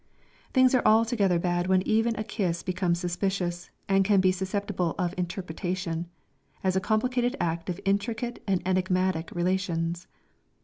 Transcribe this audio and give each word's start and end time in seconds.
Things 0.51 0.73
are 0.73 0.81
altogether 0.83 1.37
bad 1.37 1.67
when 1.67 1.83
even 1.83 2.15
a 2.15 2.23
kiss 2.23 2.63
becomes 2.63 2.97
suspicious 2.99 3.69
and 3.87 4.03
can 4.03 4.19
be 4.19 4.31
susceptible 4.31 4.95
of 4.97 5.13
"interpretation," 5.15 6.07
as 6.63 6.75
a 6.75 6.81
complicated 6.81 7.35
act 7.39 7.69
of 7.69 7.79
intricate 7.85 8.41
and 8.47 8.63
enigmatic 8.65 9.29
relations! 9.31 10.07